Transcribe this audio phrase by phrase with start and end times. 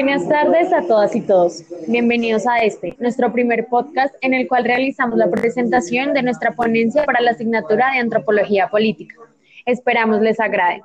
[0.00, 1.64] Buenas tardes a todas y todos.
[1.88, 7.02] Bienvenidos a este, nuestro primer podcast en el cual realizamos la presentación de nuestra ponencia
[7.02, 9.16] para la asignatura de Antropología Política.
[9.66, 10.82] Esperamos les agrade.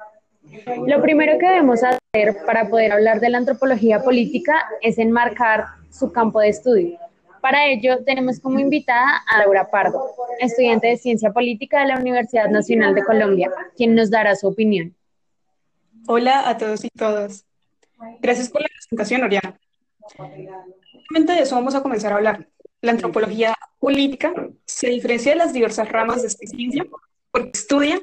[0.88, 6.11] Lo primero que debemos hacer para poder hablar de la antropología política es enmarcar su
[6.11, 6.97] campo de estudio.
[7.39, 12.50] Para ello tenemos como invitada a Laura Pardo, estudiante de Ciencia Política de la Universidad
[12.50, 14.96] Nacional de Colombia, quien nos dará su opinión.
[16.07, 17.46] Hola a todos y todas.
[18.20, 19.60] Gracias por la presentación, Oriana.
[20.00, 22.48] Justamente de eso vamos a comenzar a hablar.
[22.82, 24.34] La antropología política
[24.66, 26.86] se diferencia de las diversas ramas de esta ciencia
[27.32, 28.02] porque estudia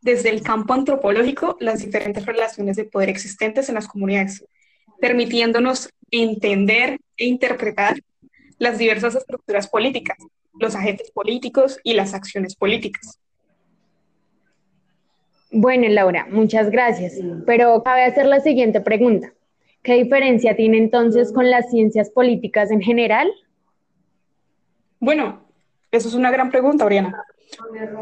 [0.00, 4.44] desde el campo antropológico las diferentes relaciones de poder existentes en las comunidades,
[5.00, 7.96] permitiéndonos entender e interpretar
[8.58, 10.18] las diversas estructuras políticas,
[10.58, 13.18] los agentes políticos y las acciones políticas.
[15.50, 17.14] Bueno, Laura, muchas gracias.
[17.44, 19.32] Pero cabe hacer la siguiente pregunta.
[19.82, 23.30] ¿Qué diferencia tiene entonces con las ciencias políticas en general?
[24.98, 25.40] Bueno,
[25.90, 27.24] eso es una gran pregunta, Oriana.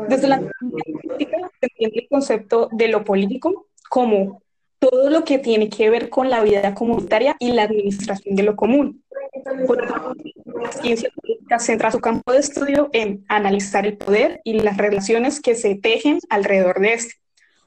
[0.08, 4.42] Desde la política se entiende el concepto de lo político como
[4.78, 8.56] todo lo que tiene que ver con la vida comunitaria y la administración de lo
[8.56, 9.02] común.
[9.66, 10.14] Por otro
[10.60, 15.40] la ciencia política centra su campo de estudio en analizar el poder y las relaciones
[15.40, 17.14] que se tejen alrededor de este.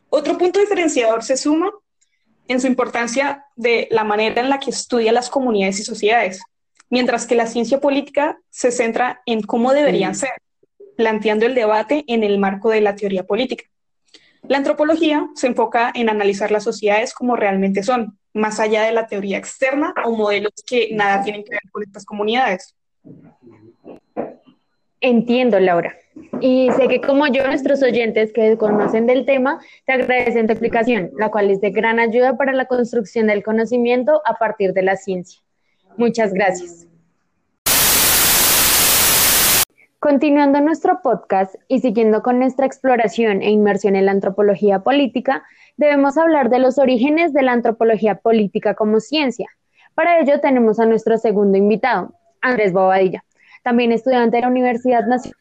[0.09, 1.71] Otro punto diferenciador se suma
[2.47, 6.41] en su importancia de la manera en la que estudia las comunidades y sociedades,
[6.89, 10.31] mientras que la ciencia política se centra en cómo deberían ser,
[10.97, 13.65] planteando el debate en el marco de la teoría política.
[14.47, 19.07] La antropología se enfoca en analizar las sociedades como realmente son, más allá de la
[19.07, 22.75] teoría externa o modelos que nada tienen que ver con estas comunidades.
[24.99, 25.95] Entiendo, Laura.
[26.43, 31.11] Y sé que como yo, nuestros oyentes que conocen del tema, te agradecen tu explicación,
[31.15, 34.95] la cual es de gran ayuda para la construcción del conocimiento a partir de la
[34.95, 35.39] ciencia.
[35.97, 36.87] Muchas gracias.
[39.99, 45.43] Continuando nuestro podcast y siguiendo con nuestra exploración e inmersión en la antropología política,
[45.77, 49.47] debemos hablar de los orígenes de la antropología política como ciencia.
[49.93, 53.23] Para ello tenemos a nuestro segundo invitado, Andrés Bobadilla,
[53.61, 55.40] también estudiante de la Universidad Nacional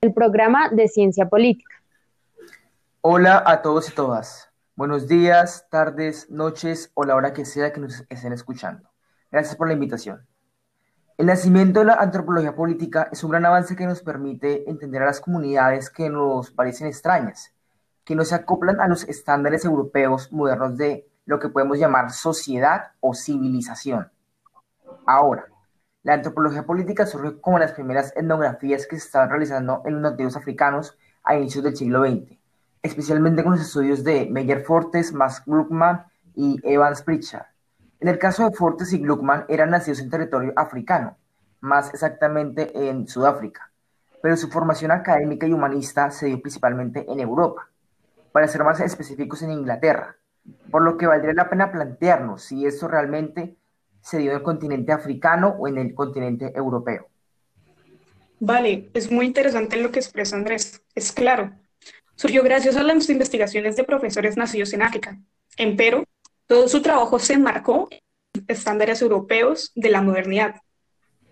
[0.00, 1.74] el programa de Ciencia Política.
[3.00, 4.48] Hola a todos y todas.
[4.76, 8.88] Buenos días, tardes, noches o la hora que sea que nos estén escuchando.
[9.32, 10.24] Gracias por la invitación.
[11.16, 15.06] El nacimiento de la antropología política es un gran avance que nos permite entender a
[15.06, 17.52] las comunidades que nos parecen extrañas,
[18.04, 22.92] que no se acoplan a los estándares europeos modernos de lo que podemos llamar sociedad
[23.00, 24.12] o civilización.
[25.06, 25.46] Ahora,
[26.02, 30.36] la antropología política surge como las primeras etnografías que se estaban realizando en los nativos
[30.36, 32.38] africanos a inicios del siglo XX,
[32.82, 37.46] especialmente con los estudios de Meyer Fortes, Max Gluckman y Evans Pritchard.
[38.00, 41.16] En el caso de Fortes y Gluckman eran nacidos en territorio africano,
[41.60, 43.72] más exactamente en Sudáfrica,
[44.22, 47.68] pero su formación académica y humanista se dio principalmente en Europa,
[48.30, 50.16] para ser más específicos en Inglaterra,
[50.70, 53.56] por lo que valdría la pena plantearnos si esto realmente
[54.00, 57.08] se dio en el continente africano o en el continente europeo.
[58.40, 60.82] Vale, es muy interesante lo que expresa Andrés.
[60.94, 61.52] Es claro.
[62.14, 65.18] Surgió gracias a las investigaciones de profesores nacidos en África.
[65.56, 66.04] Empero,
[66.46, 70.62] todo su trabajo se enmarcó en estándares europeos de la modernidad,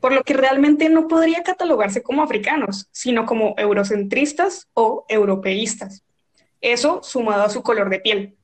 [0.00, 6.04] por lo que realmente no podría catalogarse como africanos, sino como eurocentristas o europeístas.
[6.60, 8.36] Eso sumado a su color de piel,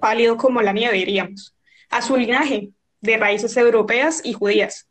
[0.00, 1.54] pálido como la nieve, diríamos,
[1.90, 4.88] a su linaje, de raíces europeas y judías,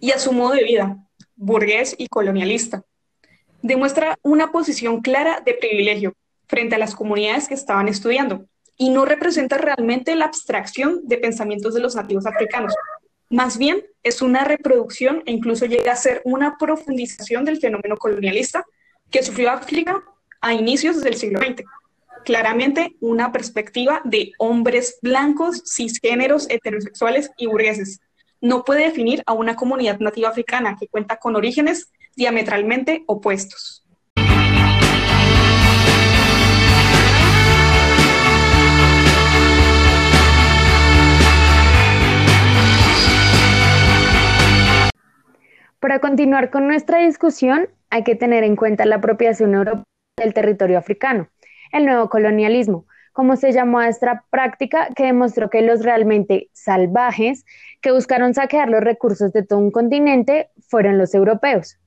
[0.00, 0.96] y a su modo de vida,
[1.36, 2.84] burgués y colonialista.
[3.62, 6.14] Demuestra una posición clara de privilegio
[6.46, 11.74] frente a las comunidades que estaban estudiando y no representa realmente la abstracción de pensamientos
[11.74, 12.74] de los nativos africanos.
[13.28, 18.64] Más bien es una reproducción e incluso llega a ser una profundización del fenómeno colonialista
[19.10, 20.02] que sufrió África
[20.40, 21.64] a inicios del siglo XX
[22.24, 28.00] claramente una perspectiva de hombres blancos, cisgéneros, heterosexuales y burgueses.
[28.40, 33.84] No puede definir a una comunidad nativa africana que cuenta con orígenes diametralmente opuestos.
[45.80, 49.84] Para continuar con nuestra discusión, hay que tener en cuenta la apropiación europea
[50.16, 51.28] del territorio africano
[51.72, 57.44] el nuevo colonialismo, como se llamó a esta práctica que demostró que los realmente salvajes
[57.80, 61.78] que buscaron saquear los recursos de todo un continente fueron los europeos.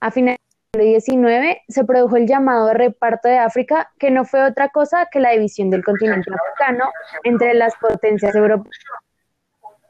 [0.00, 0.38] A finales
[0.72, 5.06] del siglo XIX se produjo el llamado reparto de África, que no fue otra cosa
[5.10, 6.90] que la división del continente africano
[7.22, 8.76] entre las potencias europeas.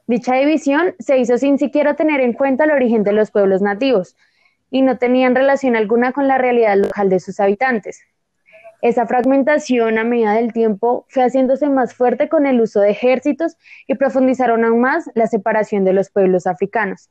[0.07, 4.17] Dicha división se hizo sin siquiera tener en cuenta el origen de los pueblos nativos
[4.71, 8.03] y no tenían relación alguna con la realidad local de sus habitantes.
[8.85, 13.57] Esa fragmentación a medida del tiempo fue haciéndose más fuerte con el uso de ejércitos
[13.87, 17.09] y profundizaron aún más la separación de los pueblos africanos.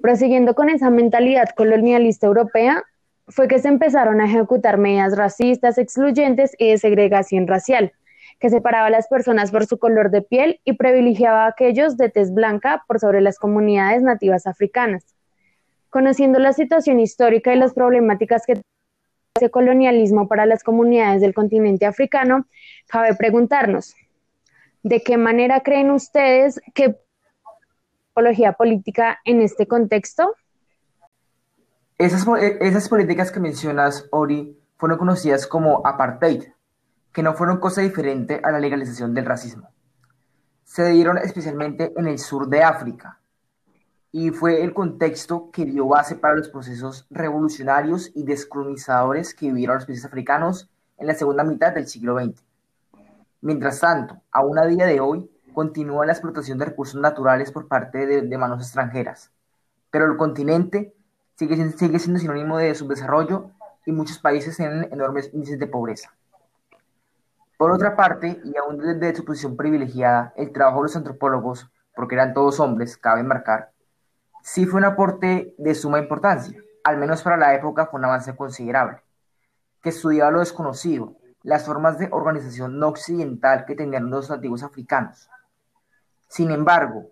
[0.00, 2.84] Prosiguiendo con esa mentalidad colonialista europea,
[3.26, 7.90] fue que se empezaron a ejecutar medidas racistas, excluyentes y de segregación racial,
[8.38, 12.08] que separaba a las personas por su color de piel y privilegiaba a aquellos de
[12.08, 15.16] tez blanca por sobre las comunidades nativas africanas.
[15.90, 18.62] Conociendo la situación histórica y las problemáticas que
[19.36, 22.46] ese colonialismo para las comunidades del continente africano,
[22.86, 23.96] cabe preguntarnos,
[24.84, 27.00] ¿de qué manera creen ustedes que
[28.12, 30.36] ecología política en este contexto?
[31.98, 32.24] Esas,
[32.60, 36.44] esas políticas que mencionas, Ori, fueron conocidas como apartheid,
[37.12, 39.68] que no fueron cosa diferente a la legalización del racismo.
[40.62, 43.18] Se dieron especialmente en el sur de África,
[44.16, 49.74] y fue el contexto que dio base para los procesos revolucionarios y descolonizadores que vivieron
[49.74, 52.40] los países africanos en la segunda mitad del siglo XX.
[53.40, 58.06] Mientras tanto, aún a día de hoy, continúa la explotación de recursos naturales por parte
[58.06, 59.32] de, manos extranjeras,
[59.90, 60.94] pero el continente
[61.34, 63.50] sigue, sigue siendo sinónimo de subdesarrollo
[63.84, 66.14] y muchos países tienen enormes índices de pobreza.
[67.58, 72.14] Por otra parte, y aún desde su posición privilegiada, el trabajo de los antropólogos, porque
[72.14, 73.73] eran todos hombres, cabe marcar,
[74.44, 78.36] sí fue un aporte de suma importancia, al menos para la época fue un avance
[78.36, 79.02] considerable,
[79.80, 85.30] que estudiaba lo desconocido, las formas de organización no occidental que tenían los nativos africanos.
[86.28, 87.06] Sin embargo,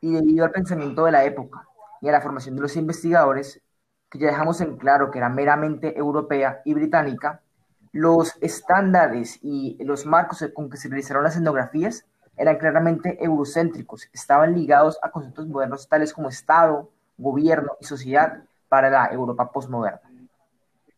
[0.00, 1.66] y debido al pensamiento de la época
[2.00, 3.60] y a la formación de los investigadores,
[4.08, 7.42] que ya dejamos en claro que era meramente europea y británica,
[7.90, 12.06] los estándares y los marcos con que se realizaron las etnografías
[12.36, 18.88] eran claramente eurocéntricos, estaban ligados a conceptos modernos tales como Estado, gobierno y sociedad para
[18.88, 20.00] la Europa postmoderna.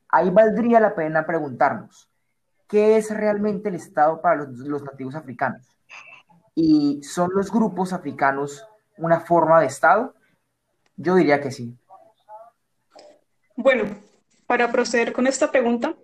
[0.09, 2.09] Ahí valdría la pena preguntarnos,
[2.69, 5.67] ¿qué es realmente el Estado para los, nativos africanos?
[6.55, 8.67] ¿Y son los grupos africanos
[8.99, 10.15] una forma de Estado?
[10.97, 11.77] Yo diría que sí.
[13.57, 13.85] Bueno,
[14.47, 15.95] para proceder con esta pregunta,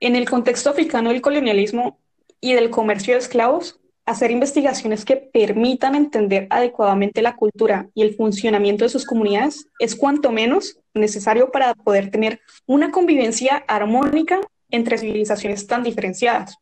[0.00, 1.98] en el contexto africano del colonialismo
[2.40, 8.14] y del comercio de esclavos, hacer investigaciones que permitan entender adecuadamente la cultura y el
[8.14, 14.40] funcionamiento de sus comunidades es cuanto menos necesario para poder tener una convivencia armónica
[14.70, 16.56] entre civilizaciones tan diferenciadas.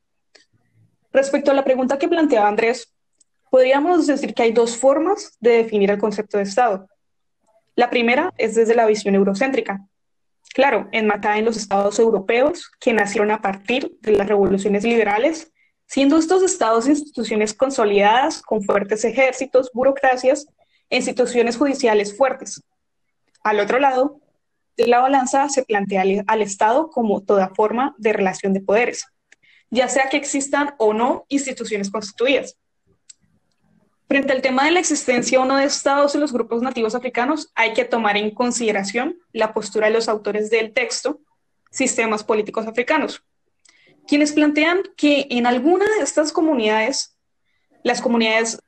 [1.12, 2.92] Respecto a la pregunta que planteaba Andrés,
[3.50, 6.88] podríamos decir que hay dos formas de definir el concepto de Estado.
[7.74, 9.86] La primera es desde la visión eurocéntrica.
[10.52, 15.52] Claro, enmarcada en los estados europeos que nacieron a partir de las revoluciones liberales
[15.90, 20.46] siendo estos estados instituciones consolidadas con fuertes ejércitos, burocracias
[20.88, 22.62] e instituciones judiciales fuertes.
[23.42, 24.20] Al otro lado
[24.76, 29.04] de la balanza se plantea al, Estado como toda forma de relación de poderes,
[29.68, 32.56] ya sea que existan o no instituciones constituidas.
[34.06, 37.50] Frente al tema de la existencia o no de estados en los grupos nativos africanos,
[37.56, 41.20] hay que tomar en consideración la postura de los autores del texto,
[41.72, 43.24] Sistemas Políticos Africanos,
[44.06, 47.16] quienes plantean que en alguna de estas comunidades,
[47.82, 48.58] las comunidades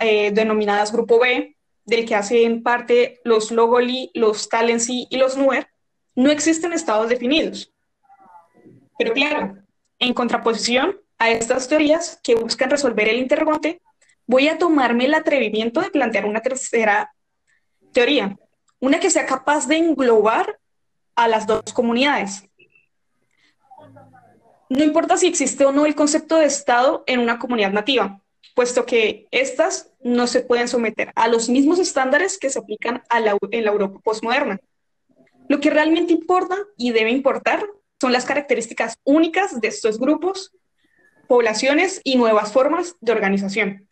[0.00, 5.68] eh, denominadas Grupo B, del que hacen parte los Logoli, los Talensi y los Nuer,
[6.14, 7.72] no existen estados definidos.
[8.98, 9.56] Pero claro,
[9.98, 13.80] en contraposición a estas teorías que buscan resolver el interrogante,
[14.26, 17.14] voy a tomarme el atrevimiento de plantear una tercera
[17.92, 18.36] teoría,
[18.80, 20.58] una que sea capaz de englobar
[21.14, 22.44] a las dos comunidades,
[24.68, 28.20] no importa si existe o no el concepto de Estado en una comunidad nativa,
[28.54, 33.64] puesto que éstas no se pueden someter a los mismos estándares que se aplican en
[33.64, 34.58] la Europa postmoderna.
[35.48, 37.64] Lo que realmente importa y debe importar
[38.00, 40.52] son las características únicas de estos grupos,
[41.28, 43.88] poblaciones y nuevas formas de organización.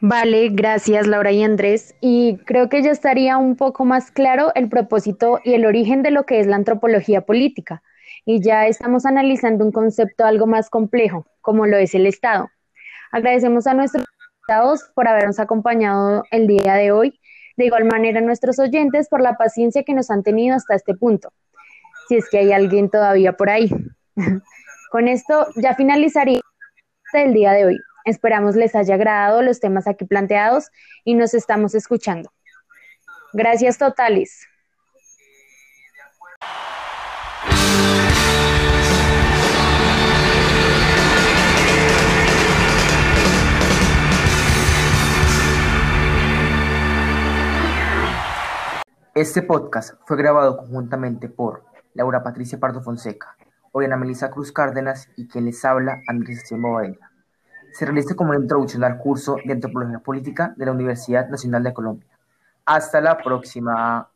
[0.00, 1.94] Vale, gracias Laura y Andrés.
[2.00, 6.12] Y creo que ya estaría un poco más claro el propósito y el origen de
[6.12, 7.82] lo que es la antropología política
[8.30, 12.50] y ya estamos analizando un concepto algo más complejo, como lo es el Estado.
[13.10, 17.18] Agradecemos a nuestros invitados por habernos acompañado el día de hoy,
[17.56, 20.92] de igual manera a nuestros oyentes por la paciencia que nos han tenido hasta este
[20.92, 21.32] punto,
[22.06, 23.70] si es que hay alguien todavía por ahí.
[24.90, 26.42] Con esto ya finalizaría
[27.14, 27.78] el día de hoy.
[28.04, 30.68] Esperamos les haya agradado los temas aquí planteados
[31.02, 32.30] y nos estamos escuchando.
[33.32, 34.46] Gracias totales.
[49.18, 53.36] Este podcast fue grabado conjuntamente por Laura Patricia Pardo Fonseca,
[53.72, 57.10] Oriana Melissa Cruz Cárdenas y quien les habla, Andrés Esteban Bobadilla.
[57.72, 61.74] Se realiza como una introducción al curso de Antropología Política de la Universidad Nacional de
[61.74, 62.06] Colombia.
[62.64, 64.08] Hasta la próxima.